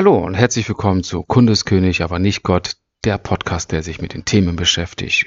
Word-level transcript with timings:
Hallo 0.00 0.16
und 0.16 0.32
herzlich 0.32 0.66
willkommen 0.66 1.02
zu 1.02 1.22
Kundeskönig, 1.22 2.02
aber 2.02 2.18
nicht 2.18 2.42
Gott, 2.42 2.78
der 3.04 3.18
Podcast, 3.18 3.70
der 3.70 3.82
sich 3.82 4.00
mit 4.00 4.14
den 4.14 4.24
Themen 4.24 4.56
beschäftigt. 4.56 5.26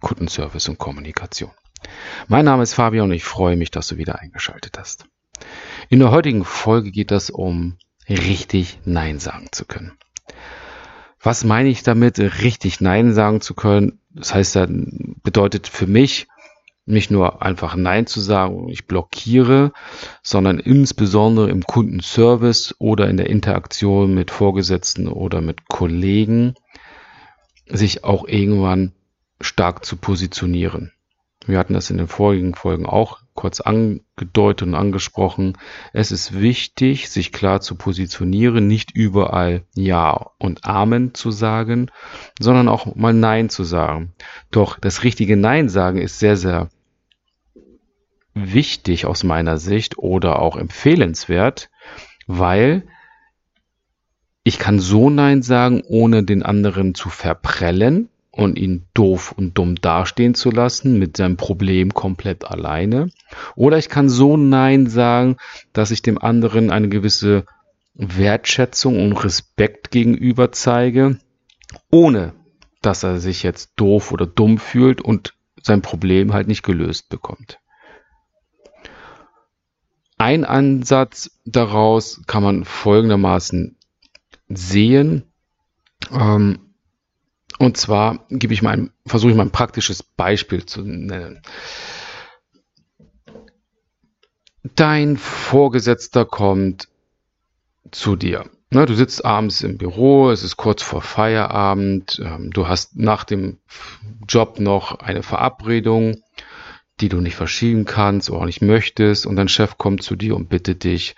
Kundenservice 0.00 0.68
und 0.68 0.78
Kommunikation. 0.78 1.50
Mein 2.28 2.44
Name 2.44 2.62
ist 2.62 2.74
Fabian 2.74 3.06
und 3.06 3.16
ich 3.16 3.24
freue 3.24 3.56
mich, 3.56 3.72
dass 3.72 3.88
du 3.88 3.96
wieder 3.96 4.20
eingeschaltet 4.20 4.78
hast. 4.78 5.06
In 5.88 5.98
der 5.98 6.12
heutigen 6.12 6.44
Folge 6.44 6.92
geht 6.92 7.10
es 7.10 7.30
um 7.30 7.76
richtig 8.08 8.78
Nein 8.84 9.18
sagen 9.18 9.48
zu 9.50 9.64
können. 9.64 9.98
Was 11.20 11.42
meine 11.42 11.68
ich 11.68 11.82
damit, 11.82 12.20
richtig 12.20 12.80
Nein 12.80 13.12
sagen 13.12 13.40
zu 13.40 13.54
können? 13.54 13.98
Das 14.10 14.32
heißt, 14.32 14.54
das 14.54 14.68
bedeutet 14.70 15.66
für 15.66 15.88
mich, 15.88 16.28
nicht 16.86 17.10
nur 17.10 17.42
einfach 17.42 17.76
Nein 17.76 18.06
zu 18.06 18.20
sagen, 18.20 18.68
ich 18.68 18.86
blockiere, 18.86 19.72
sondern 20.22 20.58
insbesondere 20.58 21.48
im 21.50 21.62
Kundenservice 21.62 22.74
oder 22.78 23.08
in 23.08 23.16
der 23.16 23.30
Interaktion 23.30 24.14
mit 24.14 24.30
Vorgesetzten 24.30 25.08
oder 25.08 25.40
mit 25.40 25.68
Kollegen 25.68 26.54
sich 27.66 28.04
auch 28.04 28.28
irgendwann 28.28 28.92
stark 29.40 29.84
zu 29.84 29.96
positionieren. 29.96 30.92
Wir 31.46 31.58
hatten 31.58 31.74
das 31.74 31.90
in 31.90 31.98
den 31.98 32.08
vorigen 32.08 32.54
Folgen 32.54 32.86
auch 32.86 33.20
kurz 33.34 33.60
angedeutet 33.60 34.68
und 34.68 34.74
angesprochen. 34.74 35.58
Es 35.92 36.10
ist 36.10 36.40
wichtig, 36.40 37.10
sich 37.10 37.32
klar 37.32 37.60
zu 37.60 37.74
positionieren, 37.74 38.66
nicht 38.66 38.92
überall 38.92 39.64
Ja 39.74 40.30
und 40.38 40.64
Amen 40.64 41.12
zu 41.14 41.30
sagen, 41.30 41.90
sondern 42.40 42.68
auch 42.68 42.94
mal 42.94 43.12
Nein 43.12 43.50
zu 43.50 43.64
sagen. 43.64 44.14
Doch 44.50 44.78
das 44.78 45.04
richtige 45.04 45.36
Nein 45.36 45.68
sagen 45.68 45.98
ist 45.98 46.18
sehr, 46.18 46.36
sehr 46.36 46.70
wichtig 48.34 49.06
aus 49.06 49.24
meiner 49.24 49.58
Sicht 49.58 49.98
oder 49.98 50.40
auch 50.40 50.56
empfehlenswert, 50.56 51.70
weil 52.26 52.84
ich 54.42 54.58
kann 54.58 54.78
so 54.78 55.08
Nein 55.08 55.42
sagen, 55.42 55.82
ohne 55.86 56.22
den 56.22 56.42
anderen 56.42 56.94
zu 56.94 57.08
verprellen 57.08 58.08
und 58.30 58.58
ihn 58.58 58.86
doof 58.92 59.32
und 59.32 59.56
dumm 59.56 59.76
dastehen 59.76 60.34
zu 60.34 60.50
lassen 60.50 60.98
mit 60.98 61.16
seinem 61.16 61.36
Problem 61.36 61.94
komplett 61.94 62.44
alleine. 62.44 63.10
Oder 63.54 63.78
ich 63.78 63.88
kann 63.88 64.08
so 64.08 64.36
Nein 64.36 64.86
sagen, 64.88 65.36
dass 65.72 65.92
ich 65.92 66.02
dem 66.02 66.18
anderen 66.18 66.70
eine 66.70 66.88
gewisse 66.88 67.46
Wertschätzung 67.94 69.02
und 69.02 69.12
Respekt 69.24 69.90
gegenüber 69.92 70.50
zeige, 70.52 71.18
ohne 71.90 72.34
dass 72.82 73.02
er 73.02 73.20
sich 73.20 73.42
jetzt 73.44 73.72
doof 73.76 74.12
oder 74.12 74.26
dumm 74.26 74.58
fühlt 74.58 75.00
und 75.00 75.34
sein 75.62 75.80
Problem 75.80 76.34
halt 76.34 76.48
nicht 76.48 76.64
gelöst 76.64 77.08
bekommt. 77.08 77.60
Ein 80.24 80.46
Ansatz 80.46 81.38
daraus 81.44 82.22
kann 82.26 82.42
man 82.42 82.64
folgendermaßen 82.64 83.76
sehen. 84.48 85.30
Ähm, 86.10 86.60
und 87.58 87.76
zwar 87.76 88.24
gebe 88.30 88.54
ich 88.54 88.62
mal 88.62 88.88
versuche 89.04 89.32
ich 89.32 89.36
mal 89.36 89.42
ein 89.42 89.50
praktisches 89.50 90.02
Beispiel 90.02 90.64
zu 90.64 90.80
nennen. 90.80 91.42
Dein 94.62 95.18
Vorgesetzter 95.18 96.24
kommt 96.24 96.88
zu 97.90 98.16
dir. 98.16 98.48
Ne, 98.70 98.86
du 98.86 98.94
sitzt 98.94 99.26
abends 99.26 99.60
im 99.60 99.76
Büro, 99.76 100.30
es 100.30 100.42
ist 100.42 100.56
kurz 100.56 100.82
vor 100.82 101.02
Feierabend, 101.02 102.18
ähm, 102.24 102.50
du 102.50 102.66
hast 102.66 102.96
nach 102.96 103.24
dem 103.24 103.58
Job 104.26 104.58
noch 104.58 105.00
eine 105.00 105.22
Verabredung, 105.22 106.23
die 107.00 107.08
du 107.08 107.20
nicht 107.20 107.36
verschieben 107.36 107.84
kannst 107.84 108.30
oder 108.30 108.40
auch 108.40 108.46
nicht 108.46 108.62
möchtest 108.62 109.26
und 109.26 109.36
dein 109.36 109.48
Chef 109.48 109.78
kommt 109.78 110.02
zu 110.02 110.16
dir 110.16 110.36
und 110.36 110.48
bittet 110.48 110.84
dich, 110.84 111.16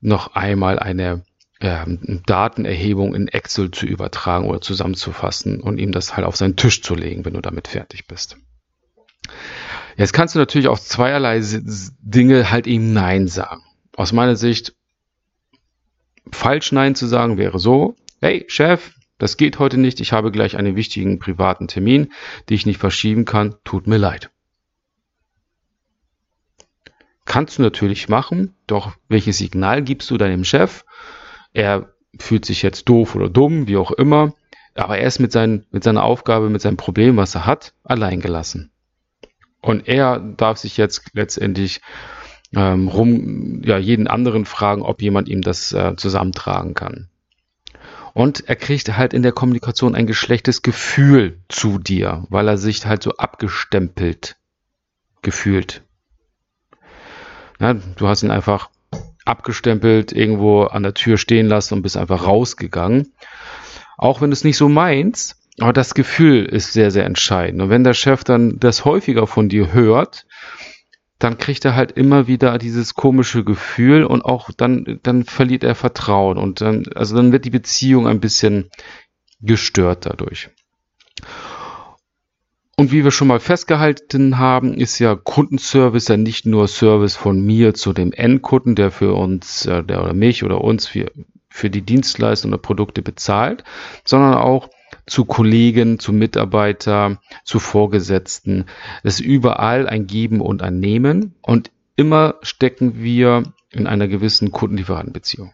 noch 0.00 0.34
einmal 0.34 0.78
eine 0.78 1.24
ähm, 1.60 2.22
Datenerhebung 2.26 3.14
in 3.14 3.28
Excel 3.28 3.70
zu 3.70 3.86
übertragen 3.86 4.46
oder 4.46 4.60
zusammenzufassen 4.60 5.60
und 5.60 5.78
ihm 5.78 5.92
das 5.92 6.16
halt 6.16 6.26
auf 6.26 6.36
seinen 6.36 6.56
Tisch 6.56 6.82
zu 6.82 6.94
legen, 6.94 7.24
wenn 7.24 7.34
du 7.34 7.40
damit 7.40 7.68
fertig 7.68 8.08
bist. 8.08 8.36
Jetzt 9.96 10.12
kannst 10.12 10.34
du 10.34 10.40
natürlich 10.40 10.66
auf 10.66 10.80
zweierlei 10.80 11.40
Dinge 12.00 12.50
halt 12.50 12.66
eben 12.66 12.92
Nein 12.92 13.28
sagen. 13.28 13.62
Aus 13.96 14.12
meiner 14.12 14.34
Sicht, 14.34 14.74
falsch 16.32 16.72
Nein 16.72 16.96
zu 16.96 17.06
sagen 17.06 17.38
wäre 17.38 17.60
so, 17.60 17.94
hey 18.20 18.44
Chef, 18.48 18.92
das 19.18 19.36
geht 19.36 19.60
heute 19.60 19.78
nicht, 19.78 20.00
ich 20.00 20.12
habe 20.12 20.32
gleich 20.32 20.56
einen 20.56 20.74
wichtigen 20.74 21.20
privaten 21.20 21.68
Termin, 21.68 22.12
den 22.48 22.54
ich 22.56 22.66
nicht 22.66 22.80
verschieben 22.80 23.24
kann, 23.24 23.54
tut 23.62 23.86
mir 23.86 23.98
leid. 23.98 24.31
Kannst 27.24 27.58
du 27.58 27.62
natürlich 27.62 28.08
machen, 28.08 28.54
doch 28.66 28.92
welches 29.08 29.38
Signal 29.38 29.82
gibst 29.82 30.10
du 30.10 30.16
deinem 30.16 30.44
Chef? 30.44 30.84
Er 31.52 31.92
fühlt 32.18 32.44
sich 32.44 32.62
jetzt 32.62 32.88
doof 32.88 33.14
oder 33.14 33.28
dumm, 33.28 33.68
wie 33.68 33.76
auch 33.76 33.92
immer, 33.92 34.34
aber 34.74 34.98
er 34.98 35.06
ist 35.06 35.18
mit, 35.18 35.32
seinen, 35.32 35.66
mit 35.70 35.84
seiner 35.84 36.02
Aufgabe, 36.02 36.50
mit 36.50 36.60
seinem 36.62 36.76
Problem, 36.76 37.16
was 37.16 37.34
er 37.34 37.46
hat, 37.46 37.74
allein 37.84 38.20
gelassen. 38.20 38.70
Und 39.60 39.86
er 39.86 40.18
darf 40.18 40.58
sich 40.58 40.76
jetzt 40.76 41.10
letztendlich 41.12 41.80
ähm, 42.54 42.88
rum, 42.88 43.62
ja, 43.64 43.78
jeden 43.78 44.08
anderen 44.08 44.44
fragen, 44.44 44.82
ob 44.82 45.00
jemand 45.00 45.28
ihm 45.28 45.42
das 45.42 45.72
äh, 45.72 45.94
zusammentragen 45.96 46.74
kann. 46.74 47.08
Und 48.14 48.46
er 48.48 48.56
kriegt 48.56 48.94
halt 48.96 49.14
in 49.14 49.22
der 49.22 49.32
Kommunikation 49.32 49.94
ein 49.94 50.06
geschlechtes 50.06 50.62
Gefühl 50.62 51.38
zu 51.48 51.78
dir, 51.78 52.26
weil 52.28 52.48
er 52.48 52.58
sich 52.58 52.84
halt 52.84 53.02
so 53.02 53.12
abgestempelt 53.12 54.36
gefühlt. 55.22 55.82
Ja, 57.62 57.74
du 57.74 58.08
hast 58.08 58.24
ihn 58.24 58.32
einfach 58.32 58.70
abgestempelt, 59.24 60.10
irgendwo 60.10 60.64
an 60.64 60.82
der 60.82 60.94
Tür 60.94 61.16
stehen 61.16 61.46
lassen 61.46 61.74
und 61.74 61.82
bist 61.82 61.96
einfach 61.96 62.26
rausgegangen. 62.26 63.12
Auch 63.96 64.20
wenn 64.20 64.30
du 64.30 64.34
es 64.34 64.42
nicht 64.42 64.56
so 64.56 64.68
meinst, 64.68 65.36
aber 65.60 65.72
das 65.72 65.94
Gefühl 65.94 66.44
ist 66.44 66.72
sehr, 66.72 66.90
sehr 66.90 67.04
entscheidend. 67.04 67.62
Und 67.62 67.70
wenn 67.70 67.84
der 67.84 67.94
Chef 67.94 68.24
dann 68.24 68.58
das 68.58 68.84
häufiger 68.84 69.28
von 69.28 69.48
dir 69.48 69.72
hört, 69.72 70.26
dann 71.20 71.38
kriegt 71.38 71.64
er 71.64 71.76
halt 71.76 71.92
immer 71.92 72.26
wieder 72.26 72.58
dieses 72.58 72.94
komische 72.94 73.44
Gefühl 73.44 74.02
und 74.02 74.24
auch 74.24 74.50
dann, 74.56 74.98
dann 75.04 75.22
verliert 75.22 75.62
er 75.62 75.76
Vertrauen 75.76 76.38
und 76.38 76.60
dann, 76.60 76.86
also 76.96 77.14
dann 77.14 77.30
wird 77.30 77.44
die 77.44 77.50
Beziehung 77.50 78.08
ein 78.08 78.18
bisschen 78.18 78.70
gestört 79.40 80.04
dadurch. 80.06 80.50
Und 82.76 82.90
wie 82.90 83.04
wir 83.04 83.10
schon 83.10 83.28
mal 83.28 83.40
festgehalten 83.40 84.38
haben, 84.38 84.74
ist 84.74 84.98
ja 84.98 85.14
Kundenservice 85.14 86.08
ja 86.08 86.16
nicht 86.16 86.46
nur 86.46 86.68
Service 86.68 87.16
von 87.16 87.44
mir 87.44 87.74
zu 87.74 87.92
dem 87.92 88.12
Endkunden, 88.12 88.74
der 88.74 88.90
für 88.90 89.14
uns, 89.14 89.66
äh, 89.66 89.84
der 89.84 90.02
oder 90.02 90.14
mich 90.14 90.42
oder 90.42 90.62
uns 90.62 90.86
für, 90.86 91.10
für 91.50 91.68
die 91.68 91.82
Dienstleistungen 91.82 92.54
oder 92.54 92.62
Produkte 92.62 93.02
bezahlt, 93.02 93.62
sondern 94.04 94.34
auch 94.34 94.70
zu 95.06 95.26
Kollegen, 95.26 95.98
zu 95.98 96.12
Mitarbeitern, 96.12 97.18
zu 97.44 97.58
Vorgesetzten. 97.58 98.66
Es 99.02 99.20
ist 99.20 99.26
überall 99.26 99.86
ein 99.86 100.06
Geben 100.06 100.40
und 100.40 100.62
ein 100.62 100.80
Nehmen 100.80 101.34
und 101.42 101.70
immer 101.96 102.36
stecken 102.42 103.02
wir 103.02 103.42
in 103.70 103.86
einer 103.86 104.08
gewissen 104.08 104.50
Kundenlieferantenbeziehung. 104.50 105.52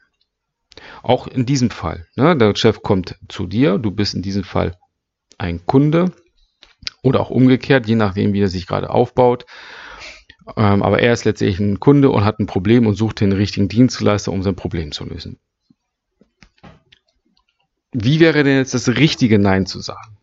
Auch 1.03 1.27
in 1.27 1.47
diesem 1.47 1.71
Fall. 1.71 2.07
Ne, 2.15 2.37
der 2.37 2.55
Chef 2.55 2.83
kommt 2.83 3.17
zu 3.29 3.47
dir, 3.47 3.79
du 3.79 3.91
bist 3.91 4.15
in 4.15 4.23
diesem 4.23 4.45
Fall 4.45 4.77
ein 5.37 5.67
Kunde 5.67 6.13
oder 7.03 7.21
auch 7.21 7.31
umgekehrt, 7.31 7.87
je 7.87 7.95
nachdem, 7.95 8.33
wie 8.33 8.43
er 8.43 8.49
sich 8.49 8.67
gerade 8.67 8.91
aufbaut. 8.91 9.47
Ähm, 10.57 10.83
aber 10.83 11.01
er 11.01 11.13
ist 11.13 11.25
letztlich 11.25 11.59
ein 11.59 11.81
Kunde 11.81 12.11
und 12.11 12.25
hat 12.25 12.39
ein 12.39 12.47
Problem 12.47 12.87
und 12.87 12.95
sucht 12.95 13.21
den 13.21 13.33
richtigen 13.33 13.69
Dienstleister, 13.69 14.33
um 14.33 14.43
sein 14.43 14.57
Problem 14.57 14.93
zu 14.93 15.05
lösen. 15.05 15.39
Wie 17.93 18.21
wäre 18.21 18.45
denn 18.45 18.57
jetzt 18.57 18.75
das 18.75 18.89
richtige 18.89 19.39
Nein 19.39 19.67
zu 19.67 19.81
sagen? 19.81 20.17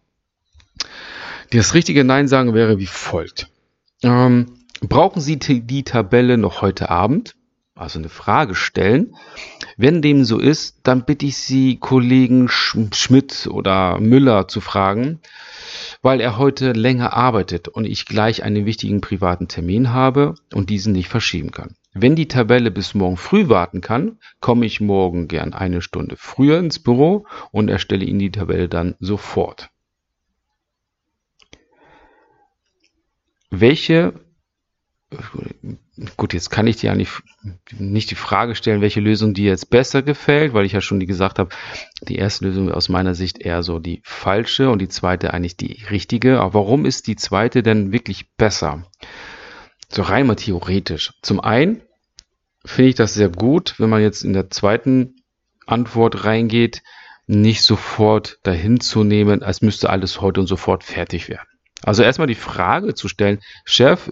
Das 1.51 1.73
richtige 1.73 2.03
Nein 2.03 2.27
sagen 2.27 2.53
wäre 2.53 2.79
wie 2.79 2.85
folgt. 2.85 3.49
Ähm, 4.03 4.65
brauchen 4.81 5.21
Sie 5.21 5.37
die 5.37 5.83
Tabelle 5.83 6.37
noch 6.37 6.61
heute 6.61 6.89
Abend? 6.89 7.35
Also 7.75 7.99
eine 7.99 8.09
Frage 8.09 8.55
stellen. 8.55 9.15
Wenn 9.75 10.01
dem 10.01 10.23
so 10.23 10.39
ist, 10.39 10.79
dann 10.83 11.05
bitte 11.05 11.25
ich 11.25 11.37
Sie, 11.37 11.77
Kollegen 11.77 12.47
Schmidt 12.47 13.47
oder 13.51 13.99
Müller 13.99 14.47
zu 14.47 14.61
fragen, 14.61 15.19
weil 16.05 16.21
er 16.21 16.37
heute 16.37 16.73
länger 16.73 17.13
arbeitet 17.13 17.67
und 17.67 17.85
ich 17.85 18.05
gleich 18.05 18.43
einen 18.43 18.67
wichtigen 18.67 19.01
privaten 19.01 19.47
Termin 19.47 19.91
habe 19.91 20.35
und 20.53 20.69
diesen 20.69 20.93
nicht 20.93 21.09
verschieben 21.09 21.49
kann. 21.49 21.73
Wenn 21.95 22.15
die 22.15 22.27
Tabelle 22.27 22.69
bis 22.69 22.93
morgen 22.93 23.17
früh 23.17 23.49
warten 23.49 23.81
kann, 23.81 24.19
komme 24.39 24.67
ich 24.67 24.79
morgen 24.79 25.27
gern 25.27 25.55
eine 25.55 25.81
Stunde 25.81 26.15
früher 26.15 26.59
ins 26.59 26.77
Büro 26.77 27.25
und 27.51 27.69
erstelle 27.69 28.05
Ihnen 28.05 28.19
die 28.19 28.29
Tabelle 28.29 28.69
dann 28.69 28.93
sofort. 28.99 29.71
Welche 33.49 34.13
gut, 36.17 36.33
jetzt 36.33 36.49
kann 36.49 36.67
ich 36.67 36.77
dir 36.77 36.87
ja 36.87 36.95
nicht, 36.95 38.11
die 38.11 38.15
Frage 38.15 38.55
stellen, 38.55 38.81
welche 38.81 38.99
Lösung 38.99 39.33
dir 39.33 39.49
jetzt 39.49 39.69
besser 39.69 40.01
gefällt, 40.01 40.53
weil 40.53 40.65
ich 40.65 40.73
ja 40.73 40.81
schon 40.81 40.99
gesagt 40.99 41.39
habe, 41.39 41.49
die 42.01 42.15
erste 42.15 42.45
Lösung 42.45 42.71
aus 42.71 42.89
meiner 42.89 43.15
Sicht 43.15 43.39
eher 43.39 43.63
so 43.63 43.79
die 43.79 44.01
falsche 44.03 44.69
und 44.69 44.79
die 44.79 44.89
zweite 44.89 45.33
eigentlich 45.33 45.57
die 45.57 45.83
richtige. 45.89 46.39
Aber 46.39 46.55
warum 46.55 46.85
ist 46.85 47.07
die 47.07 47.15
zweite 47.15 47.63
denn 47.63 47.91
wirklich 47.91 48.35
besser? 48.35 48.85
So 49.89 50.01
rein 50.01 50.27
mal 50.27 50.35
theoretisch. 50.35 51.13
Zum 51.21 51.39
einen 51.39 51.81
finde 52.65 52.89
ich 52.89 52.95
das 52.95 53.13
sehr 53.13 53.29
gut, 53.29 53.75
wenn 53.77 53.89
man 53.89 54.01
jetzt 54.01 54.23
in 54.23 54.33
der 54.33 54.49
zweiten 54.49 55.15
Antwort 55.65 56.25
reingeht, 56.25 56.81
nicht 57.27 57.63
sofort 57.63 58.37
dahin 58.43 58.79
zu 58.79 59.03
nehmen, 59.03 59.43
als 59.43 59.61
müsste 59.61 59.89
alles 59.89 60.21
heute 60.21 60.41
und 60.41 60.47
sofort 60.47 60.83
fertig 60.83 61.29
werden. 61.29 61.47
Also 61.83 62.03
erstmal 62.03 62.27
die 62.27 62.35
Frage 62.35 62.93
zu 62.95 63.07
stellen, 63.07 63.39
Chef, 63.63 64.11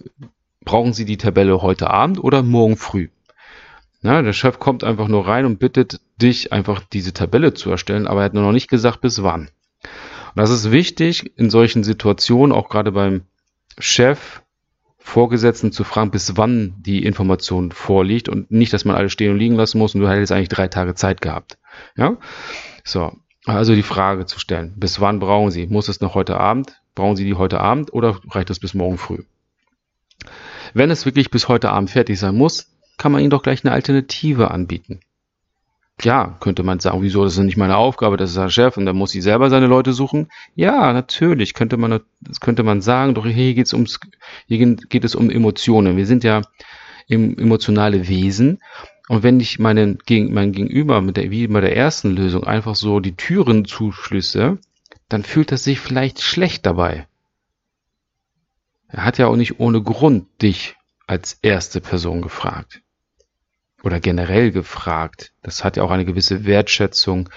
brauchen 0.65 0.93
Sie 0.93 1.05
die 1.05 1.17
Tabelle 1.17 1.61
heute 1.61 1.89
Abend 1.89 2.23
oder 2.23 2.43
morgen 2.43 2.77
früh? 2.77 3.09
Ja, 4.01 4.21
der 4.21 4.33
Chef 4.33 4.59
kommt 4.59 4.83
einfach 4.83 5.07
nur 5.07 5.27
rein 5.27 5.45
und 5.45 5.59
bittet 5.59 6.01
dich 6.21 6.51
einfach 6.51 6.81
diese 6.81 7.13
Tabelle 7.13 7.53
zu 7.53 7.71
erstellen, 7.71 8.05
aber 8.07 8.21
er 8.21 8.25
hat 8.25 8.33
nur 8.33 8.43
noch 8.43 8.51
nicht 8.51 8.69
gesagt, 8.69 9.01
bis 9.01 9.23
wann. 9.23 9.49
Und 9.81 10.41
das 10.41 10.49
ist 10.49 10.71
wichtig 10.71 11.37
in 11.37 11.49
solchen 11.49 11.83
Situationen, 11.83 12.55
auch 12.55 12.69
gerade 12.69 12.91
beim 12.91 13.21
Chef, 13.79 14.41
Vorgesetzten 14.97 15.73
zu 15.73 15.83
fragen, 15.83 16.11
bis 16.11 16.37
wann 16.37 16.75
die 16.79 17.03
Information 17.03 17.71
vorliegt 17.71 18.29
und 18.29 18.51
nicht, 18.51 18.71
dass 18.71 18.85
man 18.85 18.95
alles 18.95 19.11
stehen 19.11 19.33
und 19.33 19.37
liegen 19.37 19.55
lassen 19.55 19.77
muss 19.77 19.93
und 19.93 20.01
du 20.01 20.09
hättest 20.09 20.31
eigentlich 20.31 20.47
drei 20.47 20.69
Tage 20.69 20.95
Zeit 20.95 21.21
gehabt. 21.21 21.57
Ja, 21.97 22.17
so. 22.85 23.11
Also 23.45 23.75
die 23.75 23.83
Frage 23.83 24.25
zu 24.25 24.39
stellen, 24.39 24.73
bis 24.77 25.01
wann 25.01 25.19
brauchen 25.19 25.51
Sie? 25.51 25.67
Muss 25.67 25.89
es 25.89 25.99
noch 25.99 26.15
heute 26.15 26.39
Abend? 26.39 26.81
Brauchen 26.95 27.17
Sie 27.17 27.25
die 27.25 27.33
heute 27.33 27.59
Abend 27.59 27.91
oder 27.91 28.17
reicht 28.29 28.49
es 28.49 28.59
bis 28.59 28.73
morgen 28.73 28.97
früh? 28.97 29.23
Wenn 30.73 30.91
es 30.91 31.05
wirklich 31.05 31.29
bis 31.29 31.47
heute 31.47 31.69
Abend 31.69 31.89
fertig 31.89 32.19
sein 32.19 32.35
muss, 32.35 32.71
kann 32.97 33.11
man 33.11 33.21
Ihnen 33.21 33.29
doch 33.29 33.43
gleich 33.43 33.63
eine 33.63 33.73
Alternative 33.73 34.51
anbieten. 34.51 35.01
Klar, 35.97 36.37
könnte 36.39 36.63
man 36.63 36.79
sagen, 36.79 37.01
wieso, 37.03 37.23
das 37.23 37.33
ist 37.33 37.39
nicht 37.39 37.57
meine 37.57 37.77
Aufgabe, 37.77 38.17
das 38.17 38.31
ist 38.31 38.37
der 38.37 38.49
Chef 38.49 38.77
und 38.77 38.85
dann 38.85 38.95
muss 38.95 39.11
sie 39.11 39.21
selber 39.21 39.51
seine 39.51 39.67
Leute 39.67 39.93
suchen. 39.93 40.27
Ja, 40.55 40.91
natürlich, 40.91 41.53
könnte 41.53 41.77
man, 41.77 42.01
das 42.19 42.39
könnte 42.39 42.63
man 42.63 42.81
sagen, 42.81 43.13
doch 43.13 43.27
hier 43.27 43.53
geht's 43.53 43.73
ums, 43.73 43.99
hier 44.47 44.75
geht 44.75 45.03
es 45.03 45.13
um 45.13 45.29
Emotionen. 45.29 45.95
Wir 45.95 46.07
sind 46.07 46.23
ja 46.23 46.41
emotionale 47.07 48.07
Wesen. 48.07 48.59
Und 49.07 49.21
wenn 49.21 49.39
ich 49.39 49.59
meinen, 49.59 49.99
mein 50.09 50.51
Gegenüber 50.51 51.01
mit 51.01 51.17
der, 51.17 51.29
wie 51.29 51.45
bei 51.47 51.61
der 51.61 51.75
ersten 51.75 52.15
Lösung 52.15 52.43
einfach 52.43 52.75
so 52.75 52.99
die 52.99 53.15
Türen 53.15 53.65
zuschlüsse, 53.65 54.57
dann 55.09 55.23
fühlt 55.23 55.51
er 55.51 55.57
sich 55.57 55.79
vielleicht 55.79 56.21
schlecht 56.21 56.65
dabei. 56.65 57.05
Er 58.93 59.05
hat 59.05 59.17
ja 59.17 59.25
auch 59.25 59.35
nicht 59.35 59.59
ohne 59.59 59.81
Grund 59.81 60.27
dich 60.43 60.75
als 61.07 61.39
erste 61.41 61.81
Person 61.81 62.21
gefragt 62.21 62.83
oder 63.83 63.99
generell 63.99 64.51
gefragt. 64.51 65.33
Das 65.41 65.63
hat 65.63 65.77
ja 65.77 65.83
auch 65.83 65.89
eine 65.89 66.05
gewisse 66.05 66.45
Wertschätzung 66.45 67.27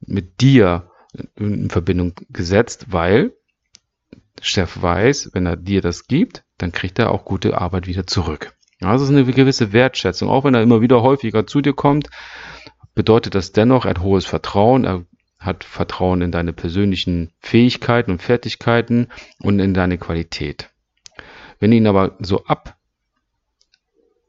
mit 0.00 0.40
dir 0.40 0.90
in 1.36 1.70
Verbindung 1.70 2.14
gesetzt, 2.30 2.86
weil 2.88 3.32
Chef 4.40 4.82
weiß, 4.82 5.30
wenn 5.34 5.46
er 5.46 5.56
dir 5.56 5.82
das 5.82 6.08
gibt, 6.08 6.42
dann 6.58 6.72
kriegt 6.72 6.98
er 6.98 7.12
auch 7.12 7.24
gute 7.24 7.56
Arbeit 7.56 7.86
wieder 7.86 8.08
zurück. 8.08 8.52
Also 8.80 9.04
es 9.04 9.10
ist 9.10 9.16
eine 9.16 9.24
gewisse 9.32 9.72
Wertschätzung. 9.72 10.28
Auch 10.28 10.42
wenn 10.42 10.54
er 10.54 10.62
immer 10.62 10.80
wieder 10.80 11.00
häufiger 11.00 11.46
zu 11.46 11.60
dir 11.60 11.74
kommt, 11.74 12.10
bedeutet 12.96 13.36
das 13.36 13.52
dennoch, 13.52 13.84
er 13.84 13.90
hat 13.90 14.00
hohes 14.00 14.26
Vertrauen, 14.26 14.84
er 14.84 15.04
hat 15.38 15.62
Vertrauen 15.62 16.22
in 16.22 16.32
deine 16.32 16.52
persönlichen 16.52 17.30
Fähigkeiten 17.38 18.10
und 18.10 18.22
Fertigkeiten 18.22 19.06
und 19.38 19.60
in 19.60 19.74
deine 19.74 19.96
Qualität. 19.96 20.71
Wenn 21.62 21.70
du 21.70 21.76
ihn 21.76 21.86
aber 21.86 22.16
so 22.18 22.44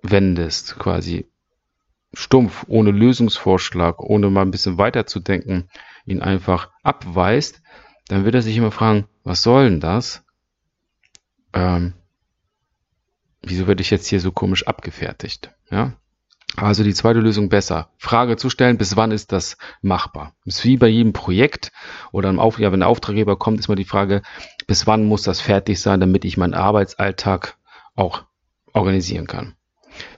abwendest, 0.04 0.78
quasi 0.78 1.32
stumpf, 2.14 2.64
ohne 2.68 2.92
Lösungsvorschlag, 2.92 4.02
ohne 4.02 4.30
mal 4.30 4.44
ein 4.44 4.52
bisschen 4.52 4.78
weiterzudenken, 4.78 5.68
ihn 6.06 6.22
einfach 6.22 6.70
abweist, 6.84 7.64
dann 8.08 8.24
wird 8.24 8.36
er 8.36 8.44
sich 8.44 8.56
immer 8.56 8.70
fragen, 8.70 9.08
was 9.24 9.42
soll 9.42 9.68
denn 9.68 9.80
das? 9.80 10.24
Ähm, 11.54 11.94
wieso 13.42 13.66
werde 13.66 13.82
ich 13.82 13.90
jetzt 13.90 14.06
hier 14.06 14.20
so 14.20 14.32
komisch 14.32 14.68
abgefertigt? 14.68 15.56
Ja? 15.72 15.94
Also 16.56 16.84
die 16.84 16.94
zweite 16.94 17.20
Lösung 17.20 17.50
besser. 17.50 17.90
Frage 17.98 18.38
zu 18.38 18.50
stellen, 18.50 18.78
bis 18.78 18.96
wann 18.96 19.12
ist 19.12 19.32
das 19.32 19.58
machbar? 19.82 20.36
Ist 20.46 20.64
wie 20.66 20.78
bei 20.78 20.88
jedem 20.88 21.12
Projekt 21.12 21.72
oder 22.12 22.30
im 22.30 22.40
Auf 22.40 22.60
ja, 22.60 22.72
wenn 22.72 22.82
der 22.82 22.90
Auftraggeber 22.90 23.38
kommt, 23.38 23.60
ist 23.60 23.70
mal 23.70 23.76
die 23.76 23.86
Frage, 23.86 24.22
bis 24.68 24.86
wann 24.86 25.06
muss 25.06 25.24
das 25.24 25.42
fertig 25.42 25.82
sein, 25.82 26.00
damit 26.00 26.26
ich 26.26 26.38
meinen 26.38 26.54
Arbeitsalltag 26.54 27.58
auch 27.96 28.24
organisieren 28.72 29.26
kann. 29.26 29.56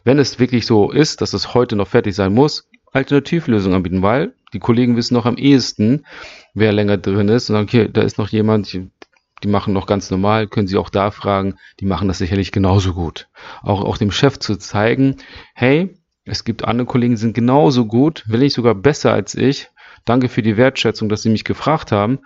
Wenn 0.03 0.19
es 0.19 0.39
wirklich 0.39 0.65
so 0.65 0.91
ist, 0.91 1.21
dass 1.21 1.33
es 1.33 1.53
heute 1.53 1.75
noch 1.75 1.87
fertig 1.87 2.15
sein 2.15 2.33
muss, 2.33 2.69
Alternativlösungen 2.91 3.75
anbieten, 3.75 4.01
weil 4.01 4.33
die 4.53 4.59
Kollegen 4.59 4.95
wissen 4.95 5.13
noch 5.13 5.25
am 5.25 5.38
ehesten, 5.38 6.05
wer 6.53 6.71
länger 6.71 6.97
drin 6.97 7.27
ist 7.27 7.49
und 7.49 7.55
sagen, 7.55 7.67
okay, 7.67 7.89
da 7.91 8.01
ist 8.01 8.17
noch 8.17 8.29
jemand, 8.29 8.71
die 8.73 9.47
machen 9.47 9.73
noch 9.73 9.85
ganz 9.85 10.09
normal, 10.11 10.47
können 10.47 10.67
Sie 10.67 10.77
auch 10.77 10.89
da 10.89 11.11
fragen, 11.11 11.55
die 11.79 11.85
machen 11.85 12.07
das 12.07 12.19
sicherlich 12.19 12.51
genauso 12.51 12.93
gut. 12.93 13.27
Auch, 13.63 13.83
auch 13.83 13.97
dem 13.97 14.11
Chef 14.11 14.39
zu 14.39 14.55
zeigen, 14.55 15.17
hey, 15.53 15.97
es 16.25 16.44
gibt 16.44 16.66
andere 16.66 16.88
Kollegen, 16.88 17.13
die 17.13 17.22
sind 17.22 17.36
genauso 17.36 17.86
gut, 17.86 18.24
wenn 18.27 18.39
nicht 18.39 18.56
sogar 18.56 18.74
besser 18.74 19.13
als 19.13 19.36
ich. 19.36 19.69
Danke 20.06 20.27
für 20.27 20.42
die 20.42 20.57
Wertschätzung, 20.57 21.07
dass 21.07 21.22
Sie 21.22 21.30
mich 21.30 21.44
gefragt 21.44 21.92
haben. 21.92 22.19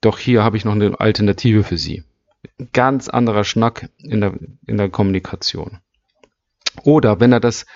Doch 0.00 0.18
hier 0.18 0.42
habe 0.44 0.56
ich 0.56 0.64
noch 0.64 0.74
eine 0.74 0.98
Alternative 0.98 1.64
für 1.64 1.76
Sie. 1.76 2.04
Ganz 2.72 3.08
anderer 3.08 3.44
Schnack 3.44 3.90
in 3.98 4.20
der, 4.20 4.34
in 4.66 4.78
der 4.78 4.88
Kommunikation. 4.88 5.78
Oder 6.84 7.20
wenn 7.20 7.32
er 7.32 7.40
das, 7.40 7.66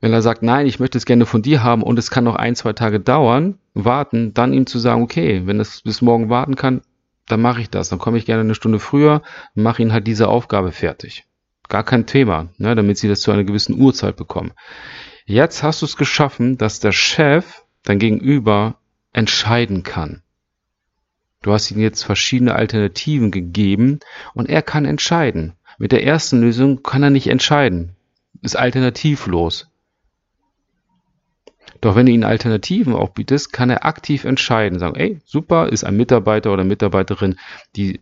wenn 0.00 0.12
er 0.12 0.22
sagt, 0.22 0.42
nein, 0.42 0.66
ich 0.66 0.80
möchte 0.80 0.98
es 0.98 1.04
gerne 1.04 1.26
von 1.26 1.42
dir 1.42 1.62
haben 1.62 1.82
und 1.82 1.98
es 1.98 2.10
kann 2.10 2.24
noch 2.24 2.36
ein, 2.36 2.56
zwei 2.56 2.72
Tage 2.72 2.98
dauern, 2.98 3.58
warten, 3.74 4.32
dann 4.32 4.54
ihm 4.54 4.66
zu 4.66 4.78
sagen, 4.78 5.02
okay, 5.02 5.42
wenn 5.44 5.60
es 5.60 5.82
bis 5.82 6.00
morgen 6.00 6.30
warten 6.30 6.56
kann, 6.56 6.80
dann 7.26 7.42
mache 7.42 7.60
ich 7.60 7.70
das. 7.70 7.90
Dann 7.90 7.98
komme 7.98 8.18
ich 8.18 8.26
gerne 8.26 8.40
eine 8.40 8.54
Stunde 8.54 8.78
früher, 8.78 9.22
mache 9.54 9.82
ihnen 9.82 9.92
halt 9.92 10.06
diese 10.06 10.28
Aufgabe 10.28 10.72
fertig. 10.72 11.26
Gar 11.68 11.84
kein 11.84 12.06
Thema, 12.06 12.48
ne, 12.58 12.74
damit 12.74 12.98
sie 12.98 13.08
das 13.08 13.20
zu 13.20 13.30
einer 13.30 13.44
gewissen 13.44 13.80
Uhrzeit 13.80 14.16
bekommen. 14.16 14.52
Jetzt 15.24 15.62
hast 15.62 15.82
du 15.82 15.86
es 15.86 15.96
geschaffen, 15.96 16.56
dass 16.58 16.80
der 16.80 16.92
Chef 16.92 17.62
dein 17.82 17.98
Gegenüber 17.98 18.78
entscheiden 19.12 19.82
kann. 19.82 20.22
Du 21.42 21.52
hast 21.52 21.70
ihm 21.70 21.80
jetzt 21.80 22.04
verschiedene 22.04 22.54
Alternativen 22.54 23.30
gegeben 23.30 24.00
und 24.34 24.48
er 24.48 24.62
kann 24.62 24.84
entscheiden. 24.84 25.54
Mit 25.78 25.92
der 25.92 26.04
ersten 26.04 26.40
Lösung 26.40 26.82
kann 26.82 27.02
er 27.02 27.10
nicht 27.10 27.26
entscheiden 27.26 27.96
ist 28.42 28.56
alternativlos. 28.56 29.68
Doch 31.80 31.94
wenn 31.94 32.06
du 32.06 32.12
ihm 32.12 32.24
Alternativen 32.24 32.94
auch 32.94 33.10
bietest, 33.10 33.52
kann 33.52 33.70
er 33.70 33.84
aktiv 33.84 34.24
entscheiden, 34.24 34.78
sagen, 34.78 34.96
ey, 34.96 35.18
super, 35.24 35.68
ist 35.68 35.84
ein 35.84 35.96
Mitarbeiter 35.96 36.52
oder 36.52 36.64
Mitarbeiterin, 36.64 37.36
die 37.76 38.00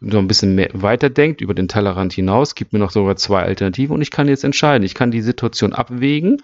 so 0.00 0.18
ein 0.18 0.28
bisschen 0.28 0.54
mehr 0.54 0.70
weiterdenkt 0.72 1.40
über 1.40 1.54
den 1.54 1.68
Tellerrand 1.68 2.12
hinaus, 2.12 2.54
gibt 2.54 2.72
mir 2.72 2.78
noch 2.78 2.90
sogar 2.90 3.16
zwei 3.16 3.42
Alternativen 3.42 3.94
und 3.94 4.02
ich 4.02 4.10
kann 4.10 4.28
jetzt 4.28 4.44
entscheiden. 4.44 4.84
Ich 4.84 4.94
kann 4.94 5.10
die 5.10 5.22
Situation 5.22 5.72
abwägen 5.72 6.42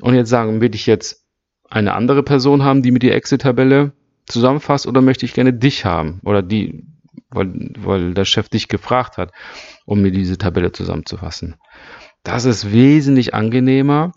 und 0.00 0.14
jetzt 0.14 0.30
sagen, 0.30 0.60
will 0.60 0.74
ich 0.74 0.86
jetzt 0.86 1.24
eine 1.68 1.94
andere 1.94 2.22
Person 2.22 2.64
haben, 2.64 2.82
die 2.82 2.90
mir 2.90 3.00
die 3.00 3.10
Exit-Tabelle 3.10 3.92
zusammenfasst 4.26 4.86
oder 4.86 5.00
möchte 5.00 5.26
ich 5.26 5.34
gerne 5.34 5.52
dich 5.52 5.84
haben 5.84 6.20
oder 6.24 6.42
die, 6.42 6.84
weil, 7.30 7.72
weil 7.78 8.14
der 8.14 8.24
Chef 8.24 8.48
dich 8.48 8.68
gefragt 8.68 9.16
hat, 9.16 9.32
um 9.84 10.00
mir 10.00 10.12
diese 10.12 10.38
Tabelle 10.38 10.72
zusammenzufassen. 10.72 11.56
Das 12.22 12.44
ist 12.44 12.72
wesentlich 12.72 13.34
angenehmer, 13.34 14.12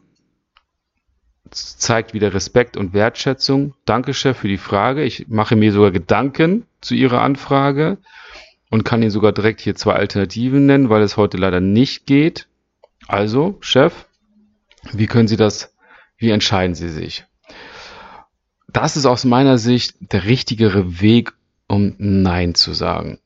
zeigt 1.52 2.14
wieder 2.14 2.34
Respekt 2.34 2.78
und 2.78 2.94
Wertschätzung. 2.94 3.76
Danke, 3.86 4.14
Chef, 4.14 4.38
für 4.38 4.48
die 4.48 4.58
Frage. 4.58 5.04
Ich 5.04 5.28
mache 5.28 5.56
mir 5.56 5.72
sogar 5.72 5.92
Gedanken 5.92 6.66
zu 6.82 6.96
Ihrer 6.96 7.22
Anfrage 7.22 7.98
und 8.70 8.84
kann 8.84 9.02
Ihnen 9.02 9.12
sogar 9.12 9.32
direkt 9.32 9.62
hier 9.62 9.76
zwei 9.76 9.94
Alternativen 9.94 10.66
nennen, 10.66 10.90
weil 10.90 11.02
es 11.02 11.18
heute 11.18 11.38
leider 11.38 11.60
nicht 11.60 12.06
geht. 12.06 12.48
Also, 13.08 13.58
Chef, 13.60 14.06
wie 14.94 15.08
können 15.08 15.28
Sie 15.28 15.38
das, 15.38 15.74
wie 16.18 16.30
entscheiden 16.30 16.76
Sie 16.76 16.90
sich? 16.90 17.26
Das 18.68 18.96
ist 18.96 19.06
aus 19.06 19.26
meiner 19.26 19.58
Sicht 19.58 19.96
der 20.00 20.24
richtigere 20.26 21.02
Weg, 21.02 21.34
um 21.68 21.96
Nein 21.98 22.56
zu 22.56 22.74
sagen 22.74 23.20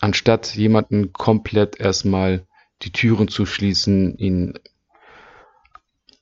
anstatt 0.00 0.54
jemanden 0.54 1.12
komplett 1.12 1.80
erstmal 1.80 2.46
die 2.82 2.92
Türen 2.92 3.28
zu 3.28 3.46
schließen, 3.46 4.16
ihn 4.18 4.54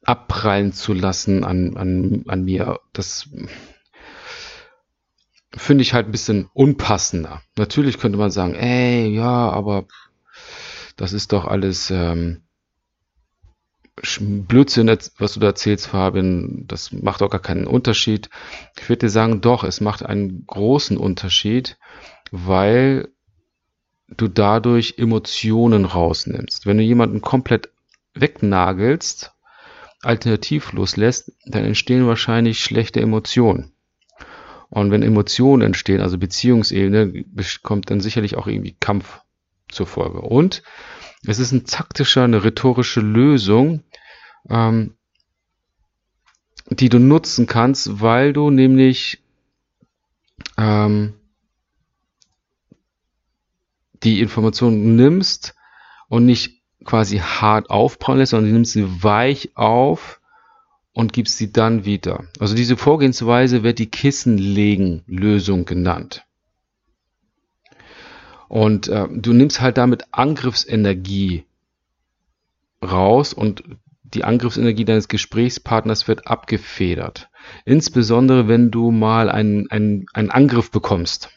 abprallen 0.05 0.73
zu 0.73 0.93
lassen 0.93 1.45
an, 1.45 1.77
an, 1.77 2.25
an 2.29 2.45
mir, 2.45 2.81
das 2.93 3.29
finde 5.57 5.83
ich 5.83 5.95
halt 5.95 6.07
ein 6.07 6.13
bisschen 6.13 6.49
unpassender. 6.53 7.43
Natürlich 7.57 7.99
könnte 7.99 8.19
man 8.19 8.31
sagen, 8.31 8.55
ey, 8.55 9.09
ja, 9.09 9.51
aber 9.51 9.87
das 10.97 11.13
ist 11.13 11.33
doch 11.33 11.45
alles 11.45 11.91
ähm, 11.91 12.43
Blödsinn, 14.21 14.89
was 15.19 15.35
du 15.35 15.41
da 15.41 15.49
erzählst, 15.49 15.87
Fabian, 15.87 16.65
das 16.67 16.93
macht 16.93 17.21
doch 17.21 17.31
gar 17.31 17.41
keinen 17.41 17.67
Unterschied. 17.67 18.29
Ich 18.77 18.89
würde 18.89 19.07
dir 19.07 19.11
sagen, 19.11 19.41
doch, 19.41 19.63
es 19.63 19.81
macht 19.81 20.05
einen 20.05 20.47
großen 20.47 20.97
Unterschied, 20.97 21.79
weil 22.33 23.09
du 24.09 24.29
dadurch 24.29 24.95
Emotionen 24.99 25.85
rausnimmst. 25.85 26.67
Wenn 26.67 26.79
du 26.79 26.83
jemanden 26.83 27.21
komplett 27.21 27.71
wegnagelst, 28.15 29.34
alternativlos 30.05 30.97
lässt, 30.97 31.33
dann 31.47 31.65
entstehen 31.65 32.07
wahrscheinlich 32.07 32.61
schlechte 32.61 33.01
Emotionen. 33.01 33.73
Und 34.71 34.91
wenn 34.91 35.03
Emotionen 35.03 35.63
entstehen, 35.63 36.01
also 36.01 36.19
Beziehungsebene, 36.19 37.25
kommt 37.63 37.91
dann 37.91 38.01
sicherlich 38.01 38.37
auch 38.37 38.47
irgendwie 38.47 38.77
Kampf 38.81 39.21
zur 39.69 39.87
Folge. 39.87 40.21
Und 40.21 40.63
es 41.27 41.39
ist 41.39 41.53
ein 41.53 41.65
taktischer, 41.65 42.25
eine 42.25 42.45
rhetorische 42.45 43.01
Lösung, 43.01 43.85
ähm, 44.49 44.95
die 46.71 46.89
du 46.89 46.99
nutzen 46.99 47.47
kannst, 47.47 48.01
weil 48.01 48.33
du 48.33 48.51
nämlich 48.51 49.23
ähm, 50.57 51.15
die 54.03 54.21
Information 54.21 54.97
nimmst 54.97 55.55
und 56.09 56.27
nicht 56.27 56.64
quasi 56.85 57.19
hart 57.19 57.71
aufprallen 57.71 58.21
lässt, 58.21 58.31
sondern 58.31 58.51
du 58.51 58.55
nimmst 58.55 58.73
sie 58.73 59.03
weich 59.03 59.51
auf 59.55 60.21
und 60.93 61.13
gibst 61.13 61.39
sie 61.39 61.53
dann 61.53 61.85
wieder. 61.85 62.25
Also 62.39 62.55
diese 62.55 62.77
Vorgehensweise 62.77 63.63
wird 63.63 63.79
die 63.79 63.91
Kissenlegen-Lösung 63.91 65.65
genannt. 65.65 66.25
Und 68.49 68.89
äh, 68.89 69.09
du 69.11 69.33
nimmst 69.33 69.61
halt 69.61 69.79
damit 69.79 70.05
Angriffsenergie 70.13 71.45
raus 72.83 73.33
und 73.33 73.65
die 74.03 74.23
Angriffsenergie 74.23 74.85
deines 74.85 75.09
Gesprächspartners 75.09 76.07
wird 76.07 76.29
abgefedert. 76.29 77.29
Insbesondere 77.65 78.47
wenn 78.47 78.71
du 78.71 78.93
mal 78.93 79.29
einen, 79.29 79.71
einen, 79.71 80.07
einen 80.13 80.31
Angriff 80.31 80.71
bekommst 80.71 81.31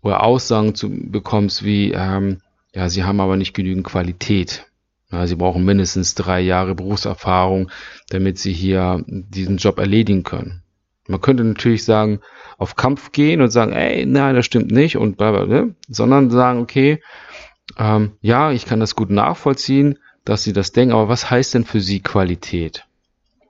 oder 0.00 0.22
Aussagen 0.22 0.76
zu, 0.76 0.88
bekommst 0.90 1.64
wie, 1.64 1.90
ähm, 1.92 2.40
ja, 2.76 2.90
sie 2.90 3.04
haben 3.04 3.20
aber 3.20 3.38
nicht 3.38 3.54
genügend 3.54 3.86
Qualität. 3.86 4.66
Ja, 5.10 5.26
sie 5.26 5.36
brauchen 5.36 5.64
mindestens 5.64 6.14
drei 6.14 6.40
Jahre 6.40 6.74
Berufserfahrung, 6.74 7.70
damit 8.10 8.38
sie 8.38 8.52
hier 8.52 9.02
diesen 9.06 9.56
Job 9.56 9.78
erledigen 9.78 10.24
können. 10.24 10.62
Man 11.08 11.22
könnte 11.22 11.42
natürlich 11.42 11.84
sagen, 11.84 12.20
auf 12.58 12.76
Kampf 12.76 13.12
gehen 13.12 13.40
und 13.40 13.48
sagen, 13.48 13.72
ey, 13.72 14.04
nein, 14.04 14.34
das 14.34 14.44
stimmt 14.44 14.72
nicht 14.72 14.98
und 14.98 15.16
bla, 15.16 15.30
bla, 15.30 15.44
bla 15.46 15.68
sondern 15.88 16.30
sagen, 16.30 16.60
okay, 16.60 17.02
ähm, 17.78 18.12
ja, 18.20 18.52
ich 18.52 18.66
kann 18.66 18.80
das 18.80 18.94
gut 18.94 19.08
nachvollziehen, 19.08 19.98
dass 20.26 20.42
Sie 20.42 20.52
das 20.52 20.72
denken, 20.72 20.94
aber 20.94 21.08
was 21.08 21.30
heißt 21.30 21.54
denn 21.54 21.64
für 21.64 21.80
Sie 21.80 22.00
Qualität? 22.00 22.84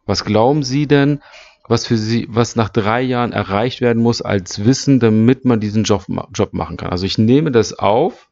Was 0.05 0.25
glauben 0.25 0.63
Sie 0.63 0.87
denn, 0.87 1.21
was 1.67 1.85
für 1.85 1.97
Sie, 1.97 2.29
was 2.31 2.55
nach 2.55 2.69
drei 2.69 3.03
Jahren 3.03 3.33
erreicht 3.33 3.81
werden 3.81 4.03
muss 4.05 4.23
als 4.23 4.65
Wissen, 4.65 5.01
damit 5.01 5.45
man 5.45 5.59
diesen 5.59 5.83
Job, 5.83 6.05
Job 6.33 6.53
machen 6.53 6.77
kann? 6.77 6.91
Also 6.91 7.07
ich 7.07 7.19
nehme 7.19 7.51
das 7.51 7.77
auf, 7.77 8.26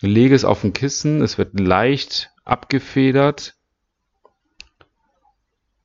lege 0.00 0.34
es 0.34 0.44
auf 0.44 0.64
ein 0.64 0.72
Kissen, 0.72 1.22
es 1.22 1.38
wird 1.38 1.58
leicht 1.58 2.30
abgefedert 2.44 3.54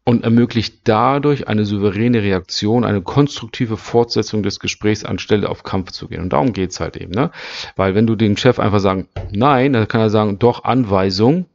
und 0.06 0.24
ermöglicht 0.24 0.82
dadurch 0.84 1.48
eine 1.48 1.66
souveräne 1.66 2.22
Reaktion, 2.22 2.84
eine 2.84 3.02
konstruktive 3.02 3.78
Fortsetzung 3.78 4.44
des 4.44 4.60
Gesprächs 4.60 5.06
anstelle 5.06 5.50
auf 5.50 5.64
Kampf 5.64 5.92
zu 5.92 6.08
gehen. 6.08 6.22
Und 6.22 6.34
darum 6.34 6.54
geht's 6.54 6.80
halt 6.80 6.98
eben, 6.98 7.12
ne? 7.12 7.32
Weil 7.76 7.96
wenn 7.96 8.06
du 8.06 8.16
dem 8.16 8.36
Chef 8.36 8.60
einfach 8.60 8.80
sagen, 8.80 9.08
nein, 9.32 9.74
dann 9.74 9.88
kann 9.88 10.02
er 10.02 10.10
sagen, 10.10 10.40
doch 10.40 10.64
Anweisung, 10.66 11.46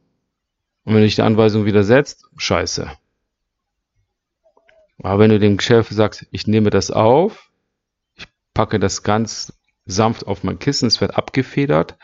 und 0.83 0.95
wenn 0.95 1.01
du 1.01 1.05
dich 1.05 1.17
der 1.17 1.25
Anweisung 1.25 1.65
widersetzt, 1.65 2.25
scheiße. 2.37 2.89
Aber 5.03 5.19
wenn 5.19 5.29
du 5.29 5.39
dem 5.39 5.59
Chef 5.59 5.89
sagst, 5.89 6.25
ich 6.31 6.47
nehme 6.47 6.71
das 6.71 6.89
auf, 6.89 7.51
ich 8.15 8.25
packe 8.53 8.79
das 8.79 9.03
ganz 9.03 9.53
sanft 9.85 10.25
auf 10.25 10.43
mein 10.43 10.59
Kissen, 10.59 10.87
es 10.87 10.99
wird 11.01 11.15
abgefedert 11.15 11.97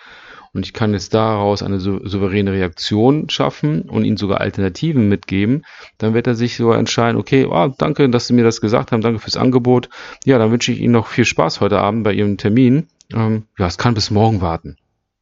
und 0.56 0.66
ich 0.66 0.72
kann 0.72 0.94
jetzt 0.94 1.14
daraus 1.14 1.62
eine 1.62 1.82
souveräne 1.82 2.54
Reaktion 2.54 3.30
schaffen 3.30 3.82
und 3.82 4.06
ihm 4.06 4.16
sogar 4.16 4.40
Alternativen 4.40 5.10
mitgeben, 5.10 5.66
dann 5.98 6.14
wird 6.14 6.28
er 6.28 6.36
sich 6.36 6.56
so 6.56 6.72
entscheiden, 6.72 7.20
okay, 7.20 7.46
oh, 7.46 7.68
danke, 7.78 8.10
dass 8.10 8.28
Sie 8.28 8.34
mir 8.34 8.46
das 8.46 8.62
gesagt 8.62 8.94
haben, 8.94 9.02
danke 9.02 9.20
fürs 9.20 9.36
Angebot. 9.36 9.90
Ja, 10.24 10.38
dann 10.38 10.52
wünsche 10.52 10.72
ich 10.72 10.80
Ihnen 10.80 10.94
noch 10.94 11.08
viel 11.08 11.26
Spaß 11.26 11.60
heute 11.60 11.80
Abend 11.80 12.06
bei 12.06 12.14
Ihrem 12.14 12.38
Termin. 12.38 12.88
Ähm, 13.14 13.44
ja, 13.60 13.68
es 13.68 13.78
kann 13.78 13.96
bis 13.96 14.12
morgen 14.12 14.40
warten. 14.40 14.78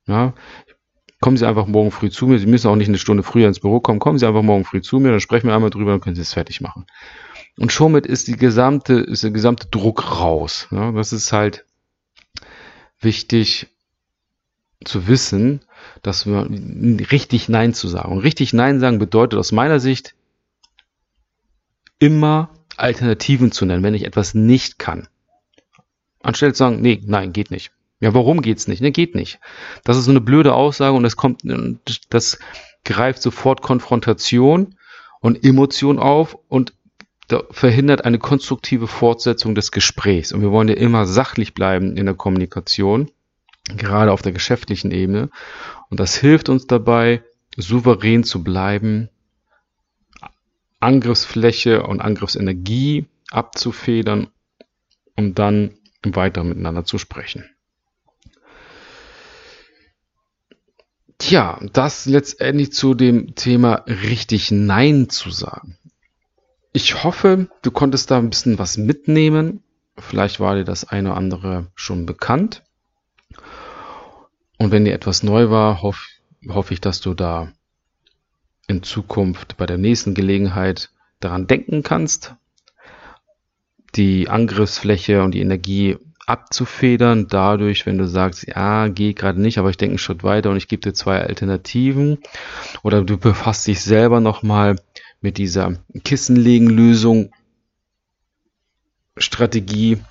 Ja, 0.05 0.33
kommen 1.19 1.37
Sie 1.37 1.47
einfach 1.47 1.65
morgen 1.65 1.89
früh 1.89 2.11
zu 2.11 2.27
mir. 2.27 2.37
Sie 2.37 2.45
müssen 2.45 2.67
auch 2.67 2.75
nicht 2.75 2.89
eine 2.89 2.99
Stunde 2.99 3.23
früher 3.23 3.47
ins 3.47 3.59
Büro 3.59 3.79
kommen. 3.79 3.97
Kommen 3.97 4.19
Sie 4.19 4.27
einfach 4.27 4.43
morgen 4.43 4.65
früh 4.65 4.83
zu 4.83 4.99
mir, 4.99 5.09
dann 5.09 5.19
sprechen 5.19 5.47
wir 5.47 5.55
einmal 5.55 5.71
drüber, 5.71 5.89
dann 5.89 5.99
können 6.01 6.15
Sie 6.15 6.21
es 6.21 6.33
fertig 6.33 6.61
machen. 6.61 6.85
Und 7.57 7.71
somit 7.71 8.05
ist 8.05 8.27
die 8.27 8.37
gesamte, 8.37 8.93
ist 8.93 9.23
der 9.23 9.31
gesamte 9.31 9.65
Druck 9.71 10.19
raus. 10.19 10.67
Ja, 10.69 10.91
das 10.91 11.11
ist 11.11 11.33
halt 11.33 11.65
wichtig 12.99 13.72
zu 14.85 15.07
wissen, 15.07 15.61
dass 16.01 16.25
wir 16.25 16.47
richtig 17.11 17.49
Nein 17.49 17.73
zu 17.73 17.87
sagen. 17.87 18.11
Und 18.11 18.19
richtig 18.19 18.53
Nein 18.53 18.79
sagen 18.79 18.99
bedeutet 18.99 19.39
aus 19.39 19.51
meiner 19.51 19.79
Sicht 19.79 20.15
immer 21.99 22.49
Alternativen 22.77 23.51
zu 23.51 23.65
nennen, 23.65 23.83
wenn 23.83 23.93
ich 23.93 24.05
etwas 24.05 24.33
nicht 24.33 24.79
kann. 24.79 25.07
Anstelle 26.21 26.53
zu 26.53 26.59
sagen, 26.59 26.81
nee, 26.81 27.01
nein, 27.05 27.33
geht 27.33 27.51
nicht. 27.51 27.71
Ja, 27.99 28.13
warum 28.13 28.41
geht's 28.41 28.67
nicht? 28.67 28.81
Ne, 28.81 28.91
geht 28.91 29.15
nicht. 29.15 29.39
Das 29.83 29.97
ist 29.97 30.05
so 30.05 30.11
eine 30.11 30.21
blöde 30.21 30.53
Aussage 30.53 30.95
und 30.95 31.03
das 31.03 31.15
kommt, 31.15 31.41
das 32.09 32.39
greift 32.83 33.21
sofort 33.21 33.61
Konfrontation 33.61 34.75
und 35.21 35.45
Emotion 35.45 35.99
auf 35.99 36.37
und 36.49 36.73
verhindert 37.51 38.03
eine 38.03 38.19
konstruktive 38.19 38.87
Fortsetzung 38.87 39.55
des 39.55 39.71
Gesprächs. 39.71 40.33
Und 40.33 40.41
wir 40.41 40.51
wollen 40.51 40.67
ja 40.67 40.75
immer 40.75 41.05
sachlich 41.05 41.53
bleiben 41.53 41.95
in 41.95 42.05
der 42.05 42.15
Kommunikation, 42.15 43.09
gerade 43.69 44.11
auf 44.11 44.21
der 44.21 44.31
geschäftlichen 44.31 44.91
Ebene. 44.91 45.29
Und 45.89 45.99
das 45.99 46.15
hilft 46.15 46.49
uns 46.49 46.67
dabei, 46.67 47.23
souverän 47.55 48.23
zu 48.23 48.43
bleiben, 48.43 49.09
Angriffsfläche 50.79 51.83
und 51.83 52.01
Angriffsenergie 52.01 53.05
abzufedern, 53.31 54.27
um 55.15 55.33
dann 55.33 55.77
weiter 56.03 56.43
miteinander 56.43 56.83
zu 56.83 56.97
sprechen. 56.97 57.49
Tja, 61.19 61.59
das 61.71 62.05
letztendlich 62.05 62.73
zu 62.73 62.95
dem 62.95 63.35
Thema 63.35 63.85
richtig 63.87 64.51
Nein 64.51 65.09
zu 65.09 65.31
sagen. 65.31 65.77
Ich 66.73 67.03
hoffe, 67.03 67.47
du 67.61 67.71
konntest 67.71 68.11
da 68.11 68.17
ein 68.17 68.29
bisschen 68.29 68.59
was 68.59 68.77
mitnehmen. 68.77 69.63
Vielleicht 69.97 70.39
war 70.39 70.55
dir 70.55 70.65
das 70.65 70.85
eine 70.85 71.11
oder 71.11 71.17
andere 71.17 71.71
schon 71.75 72.05
bekannt. 72.05 72.62
Und 74.63 74.71
wenn 74.71 74.85
dir 74.85 74.93
etwas 74.93 75.23
neu 75.23 75.49
war, 75.49 75.81
hoffe 75.81 76.07
hoff 76.47 76.71
ich, 76.71 76.79
dass 76.79 77.01
du 77.01 77.13
da 77.13 77.51
in 78.67 78.81
Zukunft 78.81 79.57
bei 79.57 79.65
der 79.65 79.77
nächsten 79.77 80.13
Gelegenheit 80.13 80.89
daran 81.19 81.47
denken 81.47 81.83
kannst, 81.83 82.35
die 83.95 84.29
Angriffsfläche 84.29 85.21
und 85.21 85.31
die 85.31 85.41
Energie 85.41 85.97
abzufedern, 86.27 87.27
dadurch, 87.27 87.85
wenn 87.85 87.97
du 87.97 88.07
sagst, 88.07 88.47
ja, 88.47 88.87
geht 88.87 89.17
gerade 89.17 89.41
nicht, 89.41 89.57
aber 89.57 89.69
ich 89.69 89.75
denke 89.75 89.91
einen 89.91 89.97
Schritt 89.97 90.23
weiter 90.23 90.49
und 90.49 90.55
ich 90.55 90.69
gebe 90.69 90.81
dir 90.81 90.93
zwei 90.93 91.19
Alternativen. 91.19 92.19
Oder 92.83 93.03
du 93.03 93.17
befasst 93.17 93.67
dich 93.67 93.81
selber 93.81 94.21
nochmal 94.21 94.77
mit 95.19 95.37
dieser 95.37 95.73
Kissenlegen-Lösung, 96.05 97.33
Strategie 99.17 100.01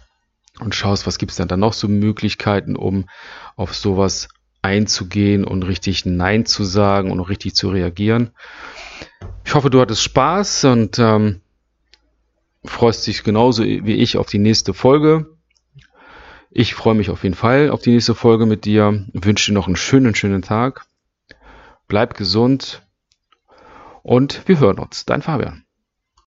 und 0.61 0.75
schaust, 0.75 1.06
was 1.06 1.16
gibt 1.16 1.30
es 1.30 1.38
denn 1.38 1.49
da 1.49 1.56
noch 1.56 1.73
so 1.73 1.88
Möglichkeiten, 1.88 2.76
um 2.76 3.09
auf 3.56 3.75
sowas 3.75 4.28
einzugehen 4.62 5.45
und 5.45 5.64
richtig 5.64 6.07
Nein 6.07 6.47
zu 6.47 6.64
sagen 6.64 7.11
und 7.11 7.21
auch 7.21 7.28
richtig 7.28 7.54
zu 7.54 7.69
reagieren. 7.69 8.31
Ich 9.45 9.54
hoffe, 9.54 9.71
du 9.71 9.81
hattest 9.81 10.02
Spaß 10.02 10.64
und 10.64 10.99
ähm, 10.99 11.40
freust 12.64 13.07
dich 13.07 13.25
genauso 13.25 13.64
wie 13.64 13.97
ich 13.97 14.16
auf 14.16 14.28
die 14.28 14.38
nächste 14.38 14.73
Folge. 14.73 15.26
Ich 16.50 16.75
freue 16.75 16.95
mich 16.95 17.11
auf 17.11 17.25
jeden 17.25 17.35
Fall 17.35 17.71
auf 17.71 17.83
die 17.83 17.90
nächste 17.90 18.14
Folge 18.14 18.47
mit 18.47 18.64
dir. 18.64 19.04
Wünsche 19.12 19.50
dir 19.50 19.54
noch 19.54 19.66
einen 19.66 19.76
schönen, 19.76 20.14
schönen 20.14 20.42
Tag. 20.42 20.87
Bleib 21.88 22.14
gesund 22.14 22.83
und 24.02 24.47
wir 24.47 24.61
hören 24.61 24.78
uns. 24.78 25.04
Dein 25.04 25.23
Fabian. 25.23 25.62